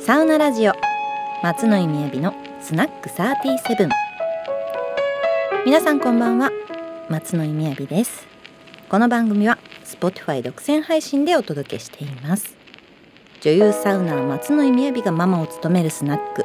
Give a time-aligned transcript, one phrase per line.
[0.00, 0.72] サウナラジオ
[1.42, 3.88] 松野井みやびのスナック37
[5.64, 6.50] 皆さんこんばんは
[7.08, 8.26] 松野井みやびです。
[8.88, 12.54] この番組は Spotify 独占配信でお届けしています。
[13.40, 16.44] 女優サウナー松野井みやびがママを務めるスナック。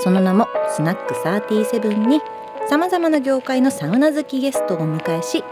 [0.00, 2.20] その名もスナック37に
[2.68, 5.42] さまざまな業界のサウナ好きゲストをお迎えし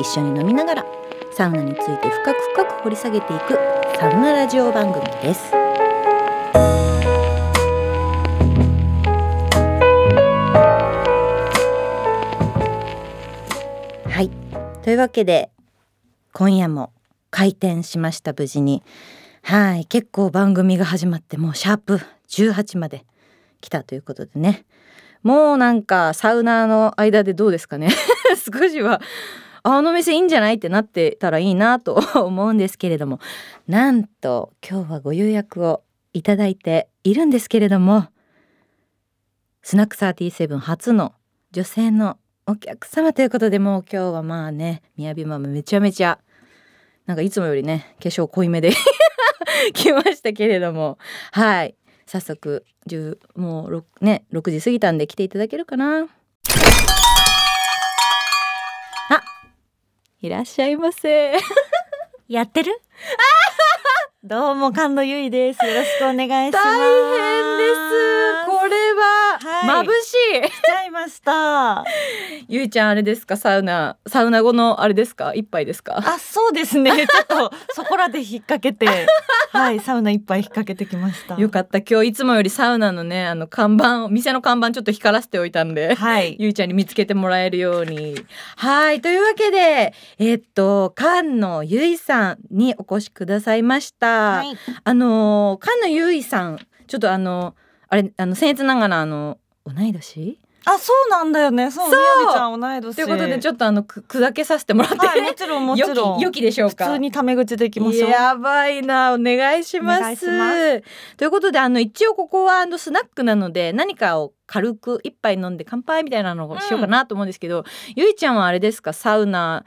[0.00, 0.86] 一緒に飲みながら
[1.32, 3.58] サウナについて深く深く掘り下げていく
[3.98, 5.50] サウナラジオ番組です。
[14.08, 14.30] はい。
[14.84, 15.50] というわけで
[16.32, 16.92] 今夜も
[17.30, 18.84] 開店しました無事に。
[19.42, 19.86] はい。
[19.86, 23.04] 結構番組が始まってもうシャープ18まで
[23.60, 24.64] 来たということでね。
[25.24, 27.90] もうなんかサウナーの間でどうですかね。
[28.38, 29.00] 少しは
[29.62, 30.54] あの店いいんじゃない？
[30.54, 33.20] ってなってたらいいなと思うんですけれども。
[33.66, 35.82] なんと今日はご予約を
[36.12, 38.06] いただいているんですけれども。
[39.62, 41.12] スナック37初の
[41.52, 42.16] 女性の
[42.46, 46.18] お客様ということでもう今日はまあねみやびママめちゃめちゃ
[47.04, 48.70] なんかいつもよりね化粧濃いめで
[49.74, 50.98] 来ましたけれども。
[51.32, 51.74] はい。
[52.06, 56.06] 早速10もう 6, ね6時過ぎたんで来ていただけるかな？
[60.20, 61.38] いらっしゃいませ。
[62.28, 62.80] やってる？
[64.24, 65.64] どうも菅野由衣です。
[65.64, 66.64] よろしくお願いします。
[66.64, 68.46] 大変です。
[68.48, 69.86] これは、はい。
[69.86, 70.50] 眩しい。
[70.50, 71.84] 来ちゃいました。
[72.48, 73.36] ゆいちゃんあれですか？
[73.36, 75.34] サウナサウナ後のあれですか？
[75.34, 75.98] 一杯ですか？
[76.04, 76.90] あそうですね。
[76.90, 78.88] ちょっとそこらで引っ掛けて。
[79.50, 81.36] はいサウナ一杯引っ掛けてきました。
[81.36, 81.78] よかった。
[81.78, 86.34] 今日いつもよりサウナのねあの看板を店の看板ちょっと光らせておいたんではい。
[86.40, 88.16] ゆいちゃんに見つけてもらえるように。
[88.56, 89.00] はい。
[89.00, 94.07] というわけで、えっと、菅野ゆいさんにお越しくださいました。
[94.08, 94.56] はい。
[94.84, 97.54] あの、菅野ゆいさん、ちょっとあの、
[97.88, 100.38] あれ、あの、僭越ながら、あの、同い年？
[100.64, 101.70] あそうなんだよね。
[101.70, 101.98] そうそう。
[101.98, 102.94] みやびちゃん同い年。
[102.94, 106.20] ということで、ちょっとあの、く砕けさせてもらって、はいもちろんもちろん。
[106.20, 106.86] 良きでしょうか？
[106.86, 110.82] 普通にタメ口でいきましょうやばいなお願いします。
[111.16, 117.64] ということであの一応ここはあのスナックなので何かを軽く一杯飲んで乾杯みたいなのをしようかなと思うんですけど、
[117.96, 118.92] ゆいちゃんはあれですか？
[118.92, 119.64] サウナ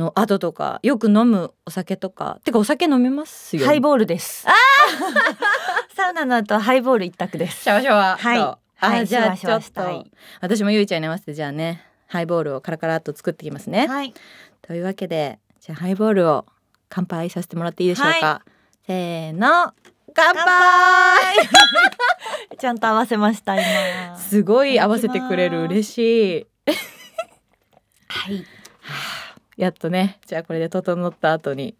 [0.00, 4.46] の後とかよく飲むお酒とかてかお酒飲めますよハイボールです。
[5.94, 7.64] サウナの後はハイボール一択です。
[7.64, 8.16] シャワシャワ。
[8.16, 8.38] とはい。
[8.38, 10.10] あ、はいじゃあちょっとい。
[10.40, 14.14] 私もゆいちゃんに合わせてじゃあねハイボールをカラカラっと作ってきますね、はい。
[14.62, 16.46] というわけでじゃあハイボールを
[16.88, 18.42] 乾杯させてもらっていいでしょうか、は
[18.86, 19.72] せーの。
[20.12, 20.46] 乾杯！
[22.58, 24.16] ちゃんと合わせました今。
[24.16, 25.62] すごい合わせてくれる。
[25.64, 26.46] 嬉しい。
[28.08, 28.59] はい
[29.60, 31.74] やっとねじゃあこれで整った後に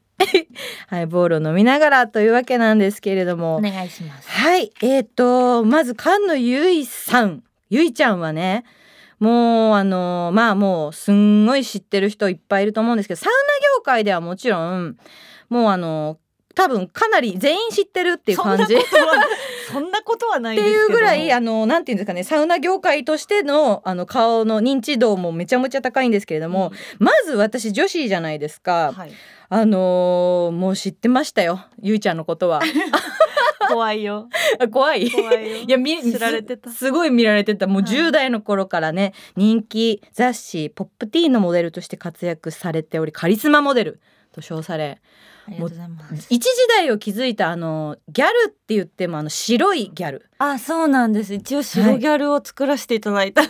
[0.89, 3.57] ハイ ボールを飲みながらというわけなんですけれども。
[3.57, 4.29] お願いします。
[4.29, 7.43] はいえー、とまず菅野ゆいさん。
[7.71, 8.65] ゆいちゃんはね
[9.19, 13.39] もうあのまあもうすんごい知ってる人いっぱいいると思うんですけどサウナ
[13.79, 14.99] 業界ではもちろん
[15.49, 16.19] もうあの
[16.55, 18.65] 多分かなり全員知ってるっていう感じ。
[18.65, 19.15] そんなことは
[20.41, 29.13] ないってですけどいうぐらいあのなんていうんですかねサウナ業界としてのあの顔の認知度もめちゃめちゃ高いんですけれども、まず私女子じゃないですか、はい、
[29.49, 32.61] あのーもう知ってましたよゆいちゃんのことは。
[33.69, 34.29] 怖いよ。
[34.59, 35.11] あ 怖い。
[35.11, 35.57] 怖いよ。
[35.59, 36.71] いやみ知られてた。
[36.71, 37.67] すすごい見られてた。
[37.67, 37.93] もうはい。
[37.93, 44.01] 10代の頃からね、人気雑誌「ポップティーンのモデルとして活躍されておりカリスマモデル
[44.33, 45.01] と称され
[45.47, 46.27] ありがとうございます。
[46.31, 50.31] 一時代を築いたあのギャルって言ってもあの白いギャル。
[50.39, 51.35] あそうなんです。
[51.35, 53.43] 一応白ギャルを作らせていただいた。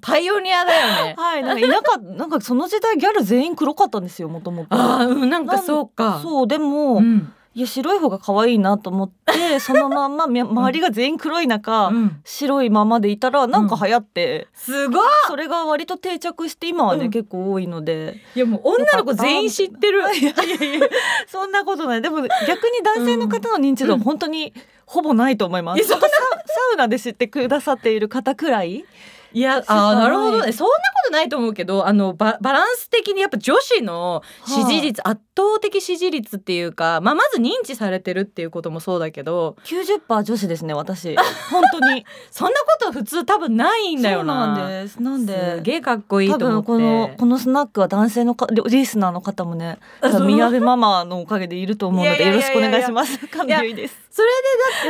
[0.00, 1.14] パイオニアだよね。
[1.18, 1.42] はい。
[1.42, 4.68] なんかいなかなんかその時代ギャル全員黒かったんですよもともと。
[4.70, 6.20] あーうんなんかそうか。
[6.22, 12.20] そうでも、うんいや白い方が可愛いなと思って そのまんまみ周りが全員黒い中、うん。
[12.24, 17.10] 白いままでいたらなんか流行って、すごいそれが割と定着して今はね、うん。
[17.10, 18.22] 結構多いので。
[18.36, 20.00] いやもう女の子全員知ってる。
[20.00, 20.86] いやいやいや
[21.26, 22.02] そんなことない。
[22.02, 24.52] でも逆に男性の方の認知度は本当に
[24.86, 28.84] ほぼないと思います、サウナで知ってくださっている方くらい
[29.32, 30.52] いやあーなるほどね。
[30.52, 39.56] そんなことないと思うけどあのババランス的にやっぱ女子の支持率、圧倒的支持率っていうか、まあ、まず認知されてるっていうこともそうだけど。
[39.64, 41.16] 90%女子ですね私。
[41.50, 42.04] 本当に。
[42.30, 44.46] そんなこと普通多分ないんだよな。
[44.46, 45.02] そうなんです。
[45.02, 45.56] なんで。
[45.56, 46.66] すげえかっこいい多と思って。
[46.66, 49.78] 分このこのスナックは男性のかリリスナーの方もね
[50.26, 53.18] 宮部ママのおかげでいると思うのでよろしくお願いします。
[53.28, 53.96] 神田由衣です。
[54.10, 54.28] それ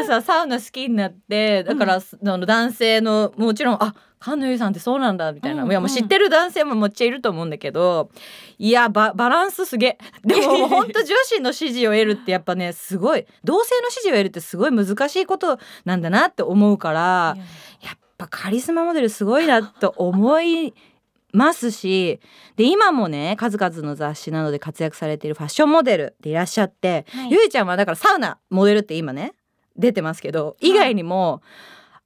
[0.03, 8.11] でだってさサウナ好きになってだから、あの男性のもちろんあ菅野由依さんってそうなんだみたいな、うんいやもう知ってる男性もめっちゃいると思うんだけど
[8.59, 9.99] いやババランスすげえ。
[10.25, 13.25] でも本当女子の支持を得るってやっぱねすごい。
[13.45, 17.37] 同性の支持を得るってすごい難しいことなんだなって思うから
[17.83, 17.91] や。
[17.95, 20.75] っぱカリスマモデルすごいなと思い
[21.33, 22.21] ますし
[22.57, 27.31] で今もね数々の雑誌などで活躍されているファッションモデルでいらっしゃって、はい。
[27.31, 29.33] ゆいちゃんはだからサウナモデルって今ね
[29.77, 31.41] 出てますけど以外にも、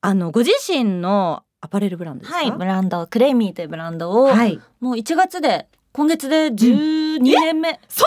[0.00, 2.36] あのご自身のアパレルブランドですか？
[2.36, 3.06] はいブランド。
[3.06, 4.60] クレイミーというブランドを、はい。
[4.80, 8.04] もう1月で今月で12年目、そ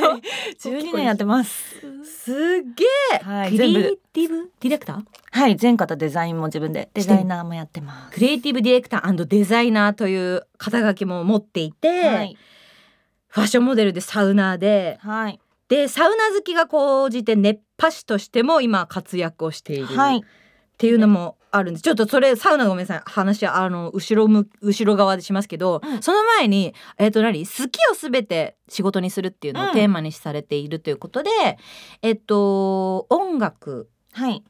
[0.00, 0.26] んなやって
[0.56, 1.76] 12年やってます。
[2.02, 2.34] すっ
[2.74, 2.84] げ
[3.14, 3.50] え、はい。
[3.56, 4.50] クリエイティブ？
[4.58, 5.04] ディレクター？
[5.30, 8.14] はい全方デザインも自分でデザイナーもやってます。
[8.14, 12.36] クリエイティブディレクターデザイナーという肩書きも持っていて、はい。
[13.28, 15.38] ファッションモデルでサウナーではい。
[15.68, 19.86] でサウナ好きが高じて熱波師としても今活躍をしている。
[19.86, 20.18] はい。
[20.18, 20.20] っ
[20.76, 21.82] ていうのもあるんです。
[21.82, 23.02] ちょっとそれサウナごめんなさい。
[23.04, 26.02] 話はあの後ろむ後ろ側でしますけど、うん。
[26.02, 27.46] その前にえっ、と何？
[27.46, 29.70] 好きをすべて仕事にするっていうのうん。
[29.70, 31.30] をテーマにされているということで、
[32.02, 34.44] えっと音楽はい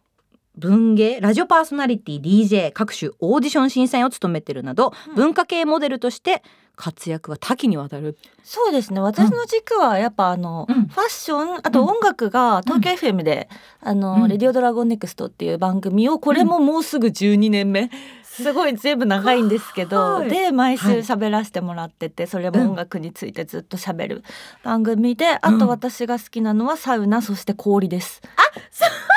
[0.61, 5.15] 文芸ラジオパーソナリティ DJ 各種オーディション審査員を務めてるなど、うん。
[5.15, 6.43] 文化系モデルとして
[6.77, 8.19] 活躍は多岐にわたる。
[8.45, 9.01] そうですね。
[9.01, 10.87] 私の軸はやっぱあの、うん。
[10.87, 13.49] ファッションあと音楽が東京 FM で、
[13.81, 14.29] あの、うん。
[14.29, 17.91] レディオドラゴンネクストっていう番組をこれももうすぐ12年目、
[18.23, 20.29] すごい全部長いんですけど、はい。
[20.29, 20.99] で毎週はい。
[20.99, 24.25] 喋らせてもらっててそれも音楽についてずっと喋る
[24.62, 28.21] 番組で、あと私が好きなのはサウナそして氷です。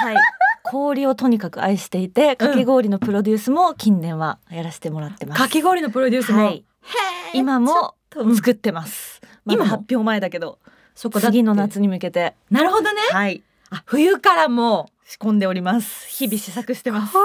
[0.04, 0.16] はい
[0.64, 5.42] 氷をとにかく愛していてかき氷のプロデュースも近年はやらせてもらってます。
[5.42, 6.66] かき氷のプロデュースも、はい、
[7.34, 9.22] 今もうん作ってます。
[9.46, 10.60] まだ今も発表前だけど
[10.96, 16.08] そこ次の夏に向けてなるほどねはいあ冬からも仕込んでおります。
[16.08, 17.18] 日々試作してます。
[17.18, 17.24] は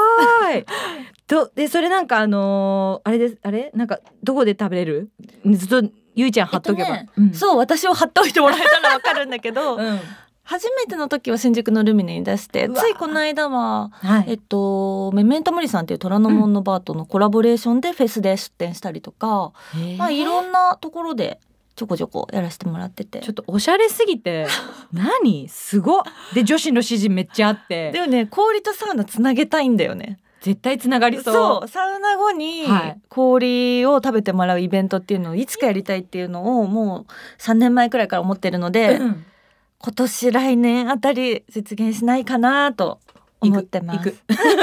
[0.53, 0.67] ーい。
[1.29, 3.71] とでそれなんかあのーあれですあれ？
[3.75, 5.11] なんかどこで食べれる？
[5.47, 6.89] ずっとゆいちゃん貼っとけば。
[6.89, 10.01] えっとねうんそう私を貼っておいてもらえたらわかるんだけど、うん。
[10.49, 14.25] 初めての時は新宿のルミネに出してついこの間ははい。
[14.29, 19.53] えっとメメントモリさんっていう虎ノ門のバーとのコラボレーションでフェスで出店したりとか、
[19.99, 21.39] まあいろんなところで
[21.77, 23.21] ちょこちょこやらせてもらってて。
[23.21, 24.47] ちょっとおしゃれすぎて
[24.91, 25.51] 何？
[25.51, 26.03] すごっ。
[26.35, 27.93] で女子の支持めっちゃあって。
[27.93, 30.19] でもね氷とサウナつなげたいんだよね。
[30.41, 31.35] 絶対つながりそう。
[31.35, 31.69] そう。
[31.69, 33.01] サウナ後にはい。
[33.11, 37.07] 氷を食べてもらうイベントっていうのをいつかやりたいっていうのをもう
[37.37, 39.27] 3年前くらいから思ってるので、うん
[39.81, 42.99] 今年来年あたり実現しないかなと
[43.41, 44.15] 思ってます。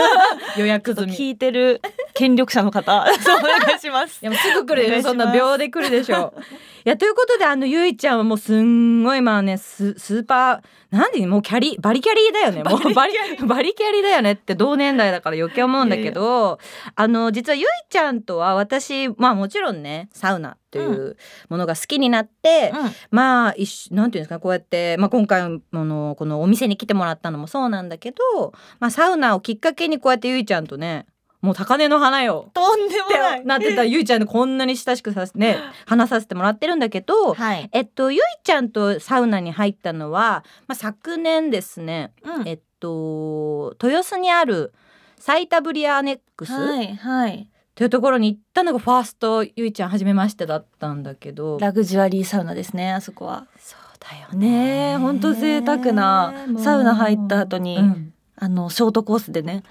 [0.60, 1.14] 予約済み。
[1.14, 1.82] 聞いてる
[2.16, 4.24] 権力者の方 そうお願いします。
[4.24, 6.34] やもうすぐ来るそんな秒で来るでしょ。
[6.36, 6.42] う。
[6.42, 12.64] いやということであのゆいちゃんはもうすんごいまあねススーパーなんでもうキャリバリキャリーだよね。
[12.70, 13.14] もうバリ
[13.46, 16.58] バリキャリーだよねって同年代だから余計思うんだけど
[16.96, 21.18] あの実はゆいちゃんとは私まあもちろんねサウナという
[21.50, 22.74] ものが好きになって、
[23.10, 31.06] まあ一緒なんていうんですかこうやって、まあ、今回あのこのお店に来てもらったのもそうなんだけど、まあ、サウナをきっかけにこうやってゆいちゃんとね
[31.42, 33.46] もう高嶺の花よとんでもない。
[33.46, 37.70] なってたゆいちゃんでこんなに親しくさせね 話させてもらってるんだけど、はい。
[37.72, 44.74] えっとゆいちゃんとサウナに入ったのは、まあ、昨年ですね、うんえっと豊洲にある
[45.18, 47.50] サイタブリアネックス、はいはい。
[47.76, 53.48] というところに行ったのがファーストゆいちゃん初めましてだったんだけどラグジュアリーサウナですねあそこは。
[53.60, 59.64] そうだよね本当贅沢なサウナ入った後にうんあのショートコースでね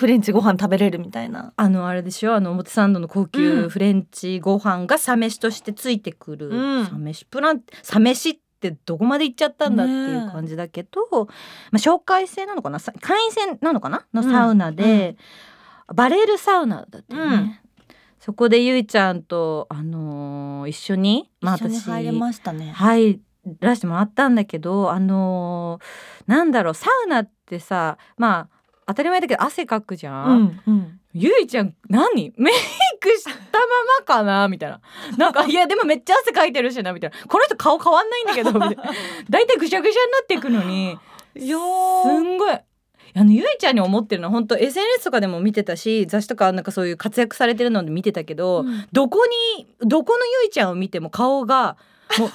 [0.00, 1.52] フレンチご飯食べれるみたいな。
[1.56, 2.34] あのあれでしょ？
[2.34, 3.68] あの表参道の高級うん。
[3.68, 6.86] フレンチご飯がサ飯としてついてくる、うん。
[6.86, 11.26] サ飯プランサ飯ってどこまで行っちゃったんだっていう感じだけど、ま
[11.74, 12.78] あ、紹介制なのかな？
[12.78, 14.06] さ会員制なのかな？
[14.14, 15.16] のサウナで、
[15.94, 17.36] バレルサウナだったよね。
[17.36, 17.56] うん。
[18.18, 22.70] そこでゆいちゃんと、あのー一緒に、まあ、私入れましたね。
[22.72, 23.20] 入
[23.60, 28.59] らせてもらったんだけどあのーなんだろうサウナってさまあ
[28.90, 31.00] 当たり前だけど汗かくじゃうんうん。
[31.12, 32.32] ゆいちゃん何？
[32.36, 32.54] メイ
[33.00, 33.36] クしたま
[33.98, 34.48] まかな？
[34.48, 34.80] みたいな。
[35.16, 37.16] なんかいやでもめっちゃ汗かいてるしなみたいな。
[37.26, 38.84] この人顔変わんないんだけどみたいな。
[39.28, 40.98] 大体ぐしゃぐしゃになっていくのに。
[41.34, 41.58] よ
[42.04, 42.58] すんごい。
[43.12, 51.76] あのゆいちゃんに思ってるのは本当 SNS とかでも見てたし雑誌とかなんかそういう活躍されてるので見てたけど、どこにどこのゆいちゃんを見ても顔が
[52.18, 52.30] もう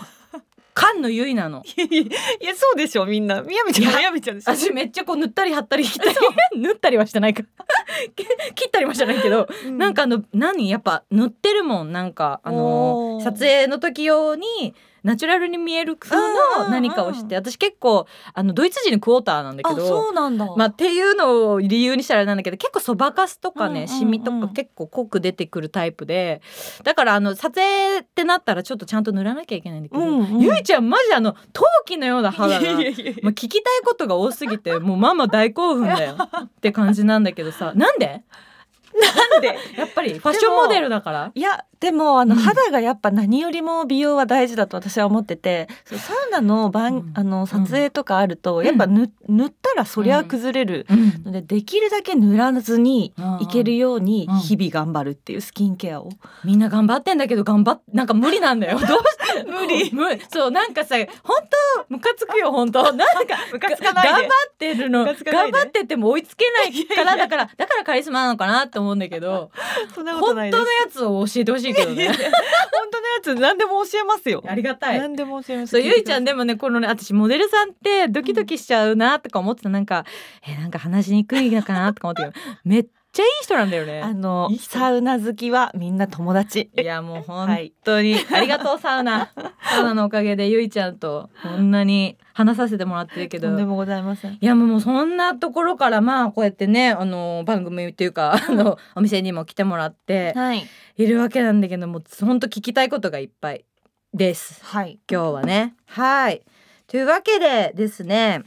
[0.77, 1.63] 菅野ゆいなの。
[1.77, 3.41] いやそうでしょみんな。
[3.41, 4.53] みやみちゃんみやみちゃんでしょ。
[4.53, 7.43] 私めっちゃこう塗ったり貼ったり切ったり塗ったりはしてないか。
[8.55, 9.77] 切ったりもしてないけど、うん。
[9.77, 10.69] なんかあの何？
[10.69, 11.93] やっぱ塗ってるもん。
[11.93, 14.75] なんかあの撮影の時用に
[15.05, 16.71] ナチュラルに見える風うんうんうのん。
[16.71, 26.41] 何かをして私結構あのドイツ人のクォーターなんだけあどそうなんだ、まあ、っていうのを理由にしたらなんだけど結構そばかすとかね、うんうんうんシミとか結構濃く出てくるタイプで
[26.83, 30.41] だからあの撮影ってなったらちょっとちゃんと塗らなきゃいけないんだけど、うんうん。
[30.41, 32.65] ゆいちゃんマジあの陶器のような肌が。
[32.65, 38.23] まあ、聞きたいことが多すぎてもうママ大興奮だよって感じなんだけどさなんで？
[38.99, 39.47] なんで？
[39.77, 41.31] やっぱりファッションモデルだから？
[41.33, 42.41] いやでもあの、うん。
[42.41, 47.11] 肌がやっぱ何よりも美容は大事だと私は思っててそうサウナの番、うん。
[47.15, 48.65] あの撮影とかあると、うん。
[48.65, 50.85] やっぱ塗塗ったらそりゃ崩れる。
[50.89, 51.23] うん。
[51.25, 54.39] のでできるだけ塗らずにいけるようにうん。
[54.39, 56.09] 日々頑張るっていうスキンケアを、
[56.43, 58.79] みんな頑張ってんだけど頑張っなんか無理なんだよ。
[58.85, 59.43] どうして？
[59.43, 59.91] 無理。
[59.93, 61.37] 無理そうなんかさ本
[61.77, 62.83] 当ムカつくよ本当。
[62.83, 63.05] なんか
[63.51, 65.03] ム頑張ってるの。
[65.03, 65.51] ムカつかないで。
[65.51, 69.51] 頑張ってても追いつけないからだからだからカリスマなのかなって思うんだけど
[69.93, 70.51] そんな本当のや
[70.89, 72.15] つを教えてほしいけどね本
[72.91, 74.43] 当のやつ何でも教えますよ。
[74.47, 75.71] ありがたい何でも教えます。
[75.71, 80.05] そうゆいちゃんでもねこのね私モデルさんってドキドキしちゃうなとか思ってたなんか
[80.47, 82.85] えなんか話しにくいのかなとか思ってたけどめっ
[83.15, 84.01] ちゃいい人なんだよね。
[84.01, 86.69] あのサウナ好きはみんな友達。
[86.77, 87.47] いやもう本
[87.85, 89.31] 当に、ありがとうサウナ。
[89.63, 93.47] サウナのおかげでゆいちゃんとこんなに話させてもらってるけど。
[93.47, 94.33] とんでもございません。
[94.33, 100.67] いやもうそんなところからまあこうやってねあの番組っていうかあのお店にも来てもらってはい。
[100.97, 103.63] いるわけなんだけども本当聞きたいことがいっぱい
[104.13, 104.59] です。
[104.65, 104.99] はい。
[105.09, 105.73] 今日はね。
[105.85, 106.41] はい。
[106.87, 108.43] というわけでですね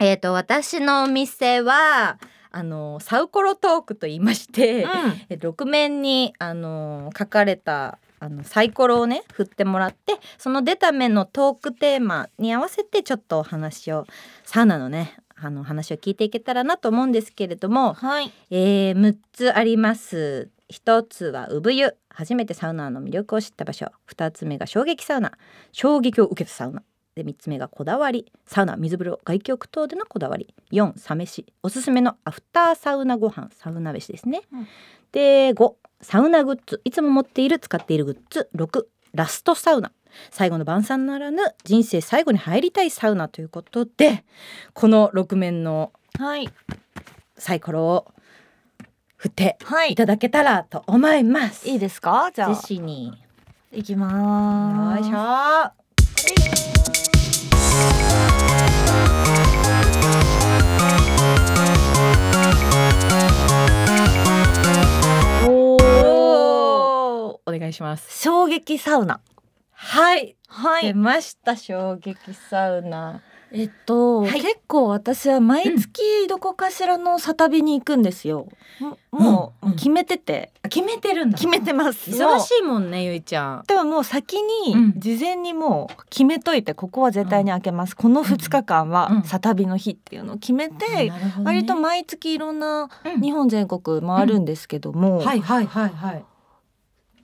[0.00, 2.18] えっ、と私のお店は
[2.56, 4.90] あのサウコロトークと言いまして、うん。
[5.28, 14.06] え6面にあの書かれたあのサイコロをね振ってもらってその出た面のトークテーマに合わせてちょっとお話を
[14.44, 18.32] サウナのねあの話を聞いていけたらなと思うんですけれども、はい。
[18.50, 20.48] えー、6つあります。
[20.72, 21.96] 1つは産湯。
[22.08, 23.90] 初めてサウナーの魅力を知った場所。
[24.08, 25.32] 2つ目が衝撃サウナ。
[25.72, 26.84] 衝撃を受けたサウナ
[27.14, 34.68] で3つ目がこだわりサウナ水風呂外気浴等でのこだわり4サ飯おすすめのアフターサウナご飯サウナ飯ですね、うん
[35.12, 39.92] で5サウナグッズいつも持っている使っているグッズ6ラストサウナ
[40.32, 44.24] 最後の晩餐ならぬ人生最後に入りたいサウナということで
[44.72, 46.48] この6面のはい。
[47.38, 48.12] サイコロを
[49.16, 49.94] 振ってはいい。
[49.94, 51.68] ただけたらと思います。
[51.68, 52.30] いいですか？
[52.34, 53.12] じゃあジェに。
[53.72, 55.08] 行きまーす。
[55.08, 56.73] よいしょ。
[67.46, 68.22] お願いします。
[68.22, 69.20] 衝撃サウナ。
[69.72, 70.86] はい、はい。
[70.86, 73.22] 出ました衝撃サウナ。
[73.56, 78.48] えっと、はい結構私は毎月どこかしらのサタビに行くんですよ。
[78.80, 81.38] ももうんう決めてて、決めてるんだ。
[81.38, 82.10] 決めてます。
[82.10, 82.40] 忙い。
[82.40, 83.64] しいもんねゆいちゃん。
[83.68, 91.12] でももう先うんに事前にもう決めといてここは絶対に開けます、この2日間うんはサタビの日っていうのを決めて、ね
[91.44, 96.24] 割と毎月いろんなうん日本全国回るんですけども、はいはいはいはい。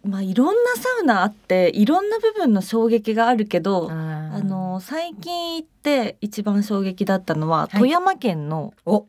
[0.02, 3.94] まあいろんなサウナあっていろんな部分の衝撃があるけど、あ
[4.34, 9.06] あの最近行って一番衝撃だったのは、い富山県のお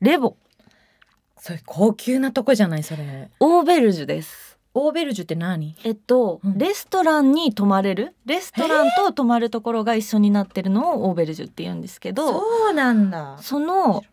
[0.00, 0.36] レボ
[1.38, 3.30] それ高級なとこじゃないそれ。
[3.40, 4.58] オーベルジュです。
[4.74, 5.74] オーベルジュって何？
[5.82, 8.14] えっと、うんレストランに泊まれる？
[8.26, 13.38] レストランと泊まるところが一緒になってるのをオーベルジュって言うんですけどそうなんだ。
[13.40, 14.04] その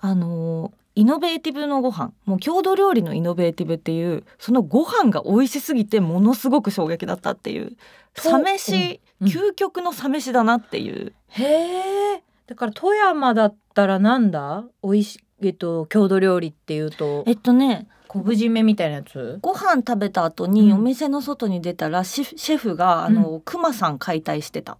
[0.00, 7.76] あのイノベーティブのご飯もう郷土料理のイノベーティブっていうそのご飯が美味しすぎてものすごく衝撃だったっていう
[8.14, 8.74] とサ飯、
[9.20, 12.22] うんうん究極のサ飯だなっていうへえ。
[12.46, 14.64] だから富山だったらなんだ？
[14.82, 19.38] 美味しえっと郷土料理っていうとえっとね昆布締めみたいなやつ？
[19.42, 24.78] ご飯食べた後にうんお店の外に出たらシェフがあの、クマさん解体してた。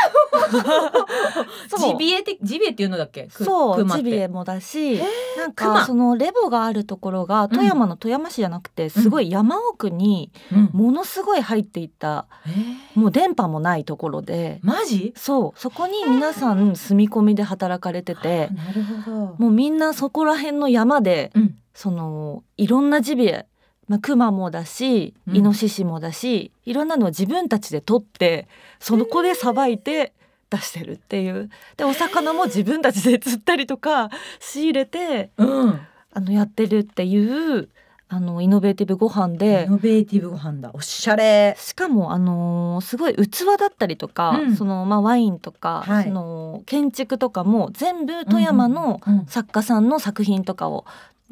[1.68, 1.90] そう。
[1.92, 3.24] ジビエってジビエっていうのだっけ？
[3.26, 5.00] くそうジビエもだし
[5.36, 5.74] なん熊。
[5.80, 10.70] かそのレボがあるところが富山の富山市じゃなくてすごい山奥にうん。
[10.72, 15.12] ものすごい入っていったえもう電波もないところでマジ？
[15.16, 15.58] そう。
[15.60, 19.16] そこに皆さん住み込みで働かれててなるほど。
[19.38, 21.56] もうみんなそこら辺の山でうん。
[21.72, 23.46] そのいろんなジビエ、
[23.90, 28.46] まあ、クマもだしうんイノシシもだし、いろんなのを自分たちで取って
[28.78, 30.12] その子でさばいて
[30.48, 35.80] 出してるっていうでお魚も自分たちで釣ったりとか仕入れてうん。
[36.12, 37.68] あのやってるっていう
[38.08, 40.70] あのイノベーティブご飯でイノベーティブご飯だ。
[40.72, 41.56] おしゃれ。
[41.58, 50.84] しかもあのーすごい器だったりとか、うんそのまあワインとか、はいその建築とかも全部富山のうん作家さんの作品とかを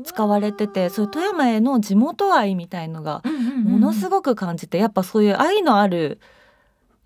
[0.04, 3.22] 使われてて、そういう富山への地元愛みたいのが
[3.64, 6.18] ものすごごく感じてやっぱそういう愛のある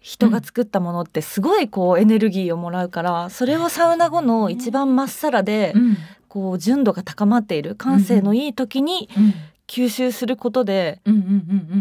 [0.00, 5.96] 人が作ったものってすごいこうエネルギーをもらうからそれをサウナ後の一番まっさらでうん。
[6.28, 9.34] こう純度が高まっている感性のいい時にうん
[9.68, 11.00] 吸収することで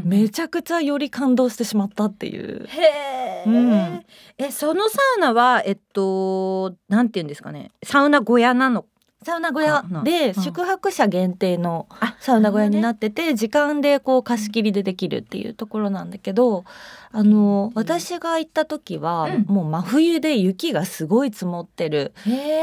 [0.06, 2.66] めちゃくちゃより感動してしまったっていう。
[2.68, 4.06] へえ、うん。
[4.38, 7.72] えそのサウナはえっとなんて言うんですかね。
[7.84, 8.86] サウナ小屋なの
[9.24, 10.44] サウナ小屋あでうん。
[10.44, 16.66] 宿泊者限定のあサウナ小屋になってて時間でこう貸し切りでできるっていうところなんだけど
[17.12, 19.46] あの私が行った時はうん。
[19.48, 22.14] もう真冬で雪がすごい積もってる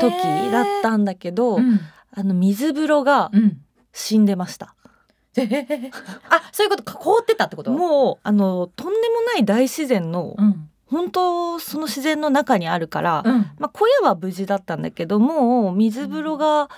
[0.01, 1.81] 時だったんだけどうん。
[2.15, 3.61] あの水風呂がうん。
[3.93, 4.75] 死んでました。
[6.31, 7.71] あそういうことか凍ってたってこと？
[7.71, 13.51] もうあのとんでもない大自然のうん本当その自然の中にあるから、うん。
[13.59, 16.69] まあ、小屋は無事だったんだけどもう水風呂が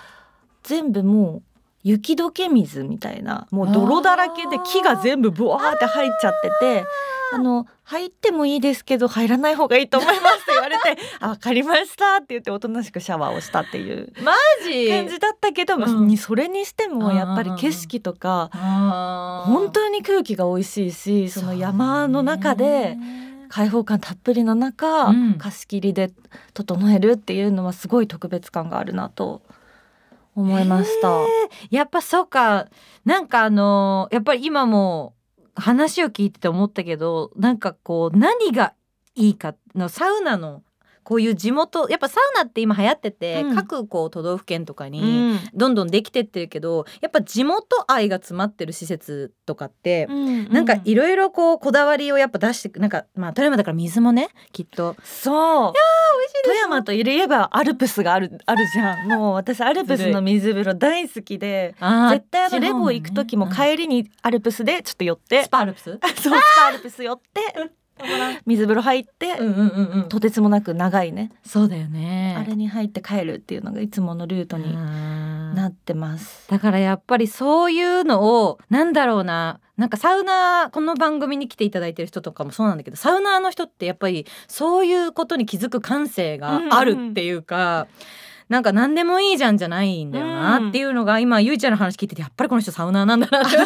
[0.62, 1.42] 全部もう
[1.82, 6.84] 雪解け水みたいなもう泥だらけで木が全部ブワーって入っちゃってて
[7.32, 14.90] あの入ってもいいですけど入らない方がいいと思いますって言われて「あ分かりました」って言っておとなしくシャワーをしたっていうマジ？
[14.90, 16.06] 感じだったけど、うん。
[16.06, 18.50] にそれにしてもやっぱり景色とか
[19.46, 22.98] 本当に空気が美味しいしその山の中で。
[23.50, 25.34] 開放感たっぷりの中、うん。
[25.34, 26.12] 貸し切りで
[26.54, 29.42] 整えるっていうのはすごい特別感があるなと
[30.36, 31.08] 思いました。
[31.70, 32.68] やっぱそうか。
[33.04, 35.14] なんかあのやっぱり今も
[35.56, 38.72] 話を聞いてて思ったけどなんかこう何が
[39.16, 40.62] いいかのサウナの
[41.02, 43.54] こういう地元やっぱサウナって今流行ってて、うん。
[43.54, 45.40] 各こう都道府県とかうにん。
[45.54, 50.06] どんどんできてってるけどやっぱ地元愛が詰まってる施設とかって、
[50.50, 54.96] なんかいろいろこうこだわりをやっぱ出してくなんかまあ富山だから水もねきっと。
[55.04, 55.72] そう。
[56.44, 59.08] 富山といえばアルプスがあるあるじゃん。
[59.08, 61.74] もう私アルプスの水風呂大好きで
[62.10, 65.44] 絶対あのレボ行く時もり帰りにアルプスでちょっと寄って。
[65.44, 65.98] スパアルプス？
[66.22, 67.40] そうスパアルプス寄って
[68.46, 70.08] 水風呂入って、うんうんうんうん。
[70.08, 72.36] とてつもなく長いね、そうだよね。
[72.38, 76.48] あれに入って帰るっていうのがいつものルートにななってます。
[76.48, 79.60] だからやっぱりそういうのをなんだろうな。
[79.76, 87.86] なんかサウナーこの番組に来ていただいてる人とかもそうなんだけどサウナーの人ってやっぱりそういうことに気づく感性があるっていうか。
[88.50, 93.56] なんか何でもいいじゃんじゃないんだよなっていうのが今ゆいちゃんの話聞いててやっぱりこの人サウナーなんだなって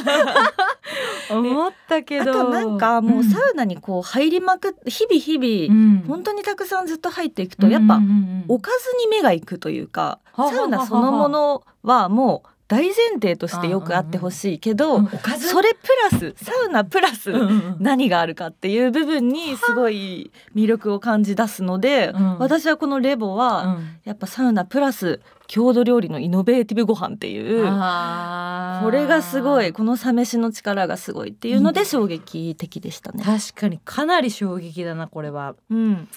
[1.39, 2.31] 思ったけど。
[2.31, 6.05] あとなんかもうサウナにこう入りまくって日々日々、うん。
[6.07, 8.01] 本当にたくさんずっと入っていくとやっぱ
[8.49, 15.07] おかずに目が行くというか、サウナそのものはもう大前提としてよくあってほしいけど、
[15.39, 17.31] それプラスサウナプラス
[17.79, 22.39] 何があるかっていう部分にすごい魅力を感じ出すので、うん。
[22.39, 23.99] 私はこのレボはうん。
[24.05, 27.63] やっぱサウナプラス郷土料理のイノベーティブご飯っていう。
[27.65, 33.23] これがすごいこのサ飯の力がすごいっていうので衝撃的でしたね。
[33.25, 35.55] 確かにかなり衝撃だなこれは。
[35.71, 36.09] うん、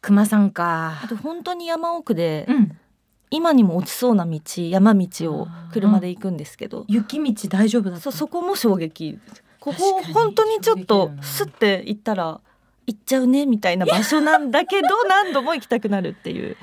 [0.00, 1.00] 熊さんか。
[1.04, 2.76] あと本当に山奥でうん。
[3.28, 4.38] 今にも落ちそうな道
[4.70, 8.12] 山道を車で行くんですけど、雪道大丈夫だった？
[8.12, 9.18] そこも衝撃。
[9.58, 11.22] ここ本当にちょっと衝撃だよな。
[11.24, 12.40] スッて行ったら
[12.86, 16.56] 行っちゃうねみたいな場所なんだけど 何度も行きたくなるっていう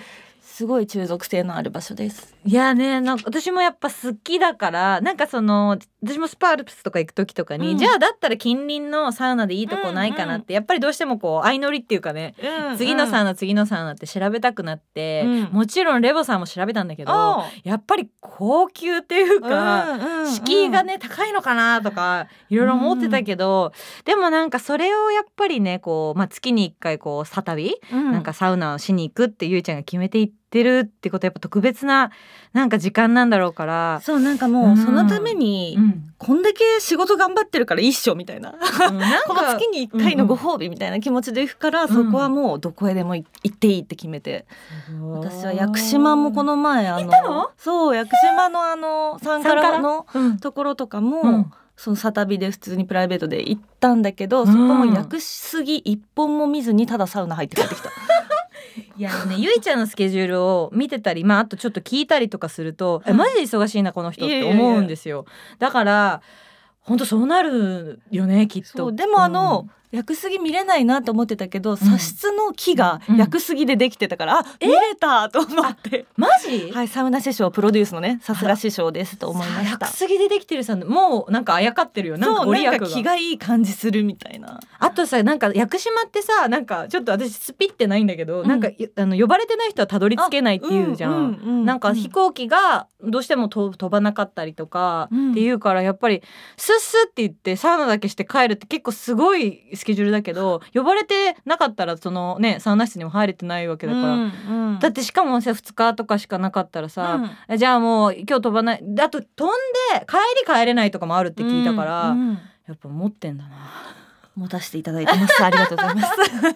[0.53, 2.35] すごい中毒性のある場所です。
[2.45, 7.77] いやねなんか私もやっぱ好きだからなんかその私もスパールプスとか行く時とかに、うん。
[7.79, 12.35] じゃあだったら近隣のサウナでいいとこないかなって、やっぱりどうしてもこう相乗りっていうかね、
[12.77, 15.41] 次のサウナナ次のサウナって調べたくなって、うん。
[15.53, 23.71] もちろんレボさんも調べたんだけどやっぱり高級っていうか、敷居がね高いのかなとかいろいろ思ってたけど、
[24.05, 32.11] でもなんかそれをやっぱりねこう、まあ、月に1回こう再び、なんかサウナをしに行くってゆいちゃんが決めていってるってことはやっぱ特別な
[32.53, 33.99] なんか時間なんだろうから。
[34.03, 36.13] そうなんかもうそのために、うん。
[36.19, 38.53] こんだけ仕事頑張ってるから一緒みたいな。
[38.53, 38.99] うん。
[38.99, 44.45] なんこのか月に1回のご褒美みたいな気持ちで行くから、そこはもうどこへでも行っていいって決めて、
[45.01, 50.37] 私は屋久島もこの前あのそう屋久島のあのサンカラのうん。
[50.37, 51.51] ところとかも、うん。
[51.75, 54.45] そのサタビで普通にプライベートで行ったんだけど、うん。
[54.47, 57.89] そこも屋久杉一本も見ずにただサウナ入って帰ってきた。
[58.97, 65.25] いやねゆいちゃんのスケジュールを見てたりまああとちょっと聞いたりとかすると、えマジで忙しいなこの人って思うんですよ。
[65.59, 66.21] だから
[66.81, 68.91] 本当そうなるよねきっと。
[68.91, 73.17] でもあの、屋久杉見れないなと思ってたけど、茶室の木がうん。
[73.17, 76.07] 屋久杉でできてたから、あ見れたと思って。
[76.17, 79.85] マジ、はい、サウナ師匠プロデュースのねさすが師匠ですと思いました。
[79.85, 79.91] 薬。
[79.93, 82.17] 杉でできてるさんもうなんかあやかってるよ。
[82.17, 82.71] なんかご利益が。
[82.71, 84.59] なんか気がいい感じするみたいな。
[84.79, 88.47] あとさなんか屋久島ってさなんかちょっと私スピってないんだけど、うん。
[88.47, 91.39] なんかいあの呼ばれてない人はたどり着けないっていうじゃん。
[91.43, 96.23] うううなんか飛行機がどうしてもと飛ばなかったりとかうんっていうからやっぱり
[96.57, 104.79] スッスッって言ってサウナだけして帰るって結構すごい好スケジュールだけど呼ばれてなかったらそのねサウナ室にも入れてないわけだから、うんうん。
[104.79, 107.19] だってしかもさ2日とかしかなかったらさ、
[107.49, 109.53] えじゃあもう今日飛ばないあと飛ん
[109.99, 110.17] で帰
[110.47, 113.49] り帰れないとかもあるって聞いたから、うんうんやっぱ持ってんだな。
[114.37, 115.43] 持たせていただいてます。
[115.43, 116.13] ありがとうございます。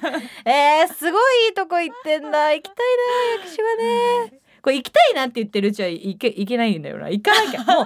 [0.50, 2.54] えー、すごいいいとこ行ってんだ。
[2.54, 2.76] 行きたい
[3.38, 4.40] な薬師はね。
[4.62, 7.10] これ行きたいなって言ってるうちは行け行けないんだよな。
[7.10, 7.60] 行かなきゃ。
[7.60, 7.86] もう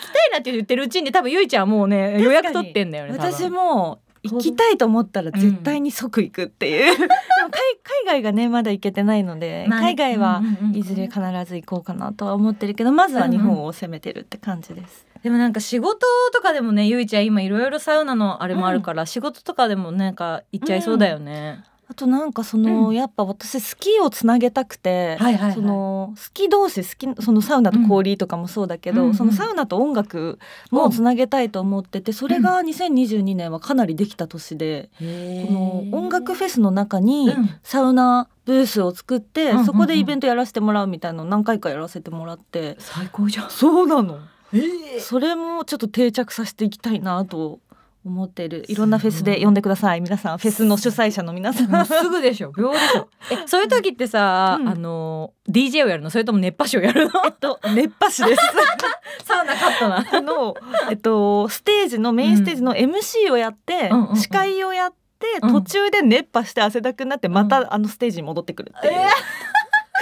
[0.00, 7.10] きたいなって言ってるうちに多分ゆいちゃんはもうね予約取ってんだよね私も行きたいと思ったら絶対に即行くっていう、でも
[7.50, 7.60] 海
[8.04, 9.86] 海外がねまだ行けてないので、まあね。
[9.86, 15.06] 海外はうんうんうんいずれ必ず行こうかなとは思ってるけどまずは日本を攻めてるって感じです。
[15.22, 22.94] でもなんか仕事とかでもねゆいちゃん今いろいろサウナのあれもあるから、仕事とかでもなんか行っちゃいそうだよね、あとなんかその、うん。
[22.94, 25.54] やっぱ私スキーをつなげたくて、はいはいはい。
[25.54, 29.08] そのスキー同士スキそのサウナと氷とかもそうだけど、うん。
[29.08, 30.38] うんそのサウナと音楽
[30.70, 37.50] もつなげたいと思っててそれが2022年はかなりできた年で、この音楽フェスの中にうん。
[37.62, 39.66] サウナブースを作って、うんうんうん。
[39.66, 42.76] そこでイベントやらせてもらうみたいなのを何回かやらせてもらって。
[42.80, 43.50] 最高じゃん。
[43.50, 44.18] そうなの。
[44.52, 47.60] えそれもちょっと定着させていきたいなと
[48.06, 48.74] 思っているい。
[48.74, 50.00] ろんなフェスで呼んでください。
[50.00, 51.86] 皆さんフェスの主催者の皆さん。
[51.86, 52.52] すぐでしょ。
[52.52, 53.08] 秒でしょ。
[53.32, 54.68] えそういう時ってさ、うん。
[54.68, 56.10] あの DJ をやるの？
[56.10, 57.12] それとも熱波師をやるの？
[57.26, 58.42] えっと熱波師です。
[59.26, 60.06] サウナカットな。
[60.10, 60.54] あの
[60.88, 65.52] えっとステージのメインステージの MC をやって、うん司会をやって、うん。
[65.52, 69.06] 途中で熱波して汗だくになってまたあのステージに戻ってくるっていう、え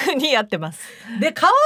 [0.05, 0.81] ふうにやってます。
[1.21, 1.57] で顔が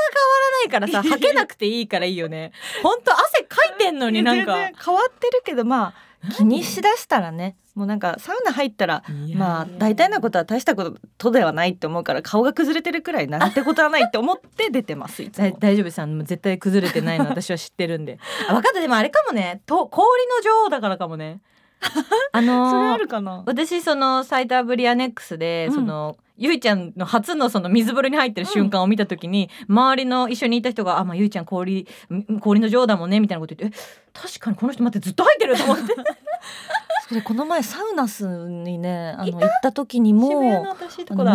[0.70, 2.52] 変わらないからさはけなくていいからいいよね。
[2.82, 4.54] ほんと汗かいてんのになんか。
[4.54, 9.04] 変わってるけどまあ 気にしだしたらねもうなんかサウナ入ったら
[9.36, 15.50] まあ大体のことは大したことではないって思うから顔が崩れてるくらいなんてことはないって思って出てますいつも。
[15.50, 18.18] だ大丈夫さん絶対崩れてないの 私は知ってるんで。
[18.48, 18.80] あ分かった。
[18.80, 19.62] でもあれかもね。
[19.66, 21.40] と氷の女王だからかもね。
[22.32, 23.44] あのーそれあるかな？
[23.46, 25.74] 私そのサイターブリアネックスで、うん。
[25.76, 33.80] そのゆいちゃんの初のその水風呂に入ってる瞬間を見た時に、周りの一緒にいた人が「あまあゆいちゃん氷ん氷の女王だもんね」みたいなこと言って「え
[34.12, 35.82] 確かにこの人待ってずっと入ってる」と思って。
[37.08, 40.76] それこの前サウナスにねあの行った時にも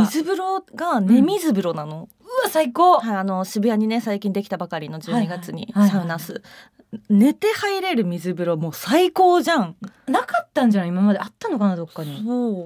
[0.02, 2.10] 水風呂が寝水風呂なの。
[2.42, 3.00] うわ最高。
[3.00, 6.42] はい、あの渋谷にね最近できたばかりの12月にサウナス、
[7.10, 9.76] 寝て入れる水風呂もう最高じゃん。
[10.06, 10.90] なかったんじゃない？
[10.90, 11.20] 今まで。
[11.20, 12.22] あったのかなどっかに。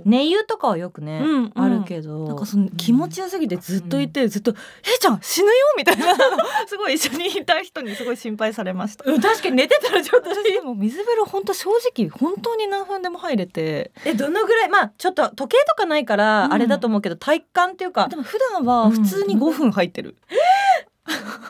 [0.06, 1.52] 寝湯とかはよくね、うんうん。
[1.56, 2.28] あるけど。
[2.28, 4.52] なんかその気持ちよすぎてずっといて、ずっと
[4.86, 6.16] 「えいちゃん死ぬよ」みたいな。
[6.68, 9.04] すごい一緒にいた人にすごい心配されました。
[9.10, 10.30] うん確かに寝てたらちょっと。
[10.32, 13.92] 私でも水風呂本当正直本当に何分でも入れて。
[14.04, 14.70] えどのぐらい？
[14.70, 16.54] まあちょっと時計とかないからうん。
[16.54, 18.08] あれだと思うけど、体感っていうか。
[18.08, 20.16] でも普段は普通に5分入ってる、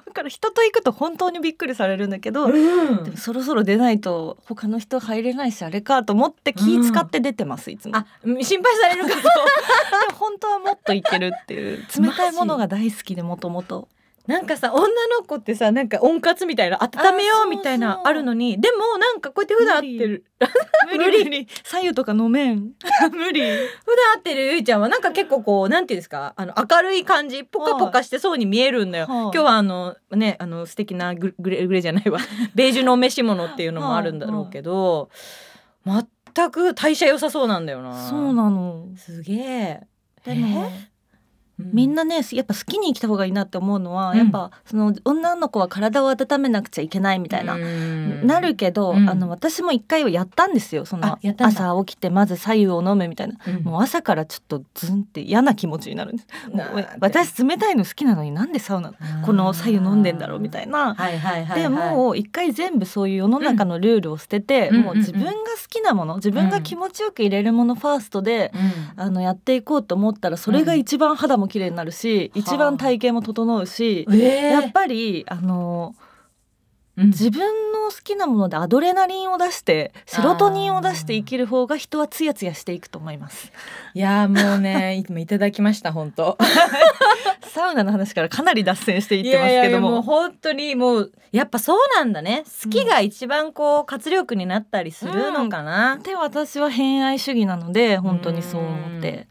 [0.05, 7.97] だから人と行くと本当にびっくりされるんだけど、うんでもそろそろ出ないと他の人入れないしあれかと思って気使って出てます、いつも。
[7.97, 9.23] あ心配されるから で
[10.11, 13.87] も本当はもっといけるっていう冷たいものが大好きでもともと。
[14.27, 14.83] なんかさ女
[15.17, 20.25] の子ってさなんか温活みたいな温めようみたいなあるのにでもなんかこうやって普段会ってる
[20.91, 21.23] 無理。
[21.23, 22.73] 無理左右とか飲めん。
[23.11, 23.41] 無理。
[23.41, 23.55] 普段
[24.15, 26.33] 会ってるゆいちゃんはなんか結構こうなんていうんですか？
[26.35, 29.15] あの明るい感じポカポカしてそうに見えるんだよ、はい。
[29.21, 32.19] 今日はあのねあの素敵なググレグレじゃないわ。
[32.53, 35.09] ベージュのお召し物っていうのもあるんだろうけど、
[35.85, 38.09] 全く代謝良さそうなんだよな。
[38.09, 38.87] そうなの。
[38.97, 39.81] すげえ。
[40.25, 40.89] でもえ
[41.59, 44.17] みんなねやっぱ好きに生きた方がいいなって思うのは、うん。
[44.17, 48.27] やっぱその女の子は体を温めなくちゃいけないみたいな、うん。
[48.27, 49.09] なるけど、うん。
[49.09, 50.85] あの私も一回はやったんですよ。
[50.85, 53.63] その朝起きてまず左右を飲むみたいな、うん。
[53.63, 56.27] もう朝からちょっとズンって嫌な気持ちになるんです。
[56.99, 58.93] 私冷たいの好きなのになんでサウナ
[59.25, 60.93] この左右飲んでんだろうみたいな。
[60.93, 65.35] はいはいはい、はい、でもう一回全部そういう世の中のルールを捨てて、うんもう自分が好
[65.69, 69.01] きなもの自分が気持ちよく入れるものファーストで、うん。
[69.03, 74.47] あのやっていこうと思ったらそれが一番肌も綺麗になるし、一番体型も整うし、えー。
[74.49, 75.95] やっぱりあの
[76.97, 77.07] うん。
[77.07, 83.51] 自分の好きなものでアドレナリンを出してセロトニンを出して生きる方が人はツヤツヤしていくと思います。
[83.93, 86.37] いやーもうね 今いただきました本当。
[87.41, 90.01] サウナの話からかなり脱線していってますけどいやいや。
[90.01, 92.43] 本当にもうやっぱそうなんだね。
[92.63, 99.27] 好きが一番こう活力になったりするのかな、で私は偏愛主義なので本当にそう思って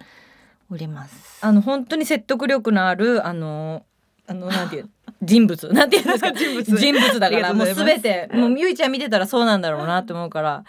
[0.70, 1.38] おります。
[1.44, 3.85] あの本当に説得力のあるあの
[4.26, 4.88] あのなんていう
[5.22, 5.68] 人物。
[5.72, 6.33] なんていうんですか。
[6.33, 6.76] 人物。
[6.76, 7.52] 人物だから。
[7.52, 7.74] もうす。
[7.74, 8.29] すべて。
[8.33, 8.74] もうゆい。
[8.74, 10.64] ちゃん見てたらそうなんだろうなと思うから。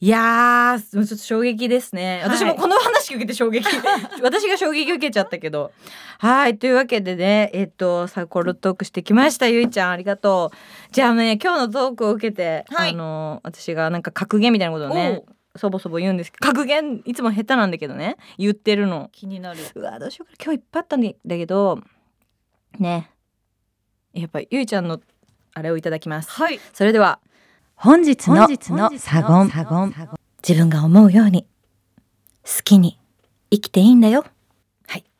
[0.00, 2.36] いやーちょっと衝撃ですね、はい。
[2.36, 3.64] 私もこの話受けて衝撃。
[4.22, 5.72] 私が衝撃受けちゃったけど。
[6.18, 9.90] はいというわけでねえっとサイコロトークしてきましたゆいちゃん。
[9.92, 10.56] ありがとう。
[10.92, 12.90] じゃあね今日のトークを受けて、はい。
[12.90, 15.22] あの私がなんか格言みたいなことをね
[15.56, 18.16] そぼそぼ言うんですけど格言いつも下手なんだけどね。
[18.38, 19.08] 言ってるの。
[19.12, 19.60] 気になる。
[19.74, 20.36] うわどうしようか。
[20.38, 21.80] な今日いっぱいあったんだけど
[22.78, 23.10] ね。
[24.12, 25.00] やっぱゆいちゃんの
[25.54, 26.30] あれをいただきます。
[26.30, 26.58] はい。
[26.72, 27.20] それでは
[27.76, 28.48] 本日の
[28.98, 29.52] サゴン。
[30.46, 31.46] 自分が思うように
[32.44, 32.98] 好きに
[33.50, 34.24] 生きていいんだよ。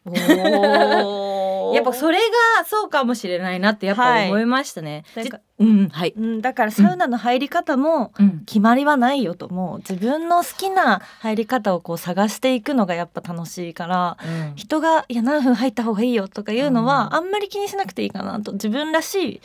[0.07, 2.18] おやっぱそれ
[2.58, 5.24] がそうかもしれないなってやっぱ思いましたね、はい。
[5.24, 9.48] じうんはい、うんだからサウナの入り方もうん、決まりはないよと。
[9.48, 14.16] もう自分の好きな入り方をこう探していくのがやっぱ楽しいから
[14.56, 17.14] 人が「いや何分入った方がいいよ」とかいうのは、うん。
[17.14, 18.52] あんまり気にしなくていいかなと。
[18.52, 19.40] 自分らしい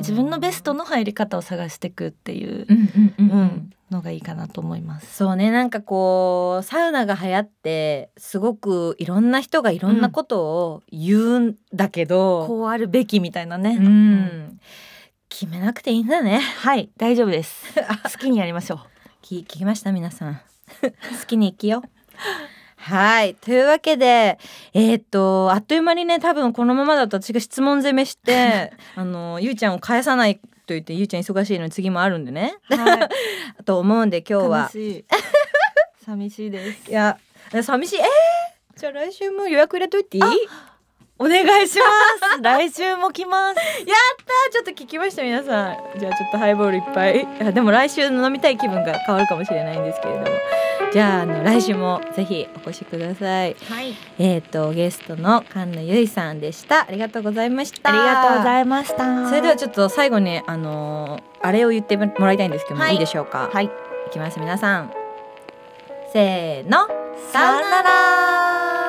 [0.00, 5.14] 自分のベストの入り方を探していくっていう、うんうんうん、ううんん、のがいいかなと思います。
[5.16, 5.50] そうね。
[5.50, 13.76] なんかこうサウナが流行ってすごくいろんな人がいろんなことを言うんだけど、こうあるべきみたいなね。
[13.80, 14.60] うん。
[15.28, 16.38] 決めなくていいんだね。
[16.40, 17.72] はい大丈夫です。
[18.12, 18.78] 好きにやりましょう。
[19.22, 19.92] 聞聞きました？
[19.92, 20.40] 皆さん。
[20.82, 21.82] 好きに生きよ。
[21.84, 24.38] うはいというわけで
[24.72, 33.08] えーっとあっという間にね多分このままだと私が質問攻めして あのゆうちゃんを返さないと言ってゆうちゃん忙しいのに次もあるんでねはい。
[33.64, 35.04] と思うんで今日は悲しい。
[36.06, 36.90] 寂しいです。
[36.90, 37.18] いや
[37.62, 40.22] 寂しいえー、じゃあ来週も予約入れといていい？
[41.18, 41.84] お願いしま
[42.36, 42.42] す。
[42.42, 43.60] 来週も来ます。
[44.52, 50.26] ちょっと聞きました皆さんじゃあちょっとハイボールいっぱいあでも来週飲みたい気分が変わるかもしれないんですけれども
[50.92, 53.94] じゃああの来週もぜひお越しくださいはい。
[54.18, 59.28] えっ、とゲストの菅野由衣さんでしたありがとうございましたありがとうございいました。
[59.28, 63.48] それではちょっと最後にあのーあれを言ってもらいたいんですけども、はいい、いでしょうか？
[63.52, 63.64] はい。
[63.64, 63.70] い
[64.10, 64.92] きます皆さん
[66.12, 66.86] せーの
[67.32, 68.79] さよなら。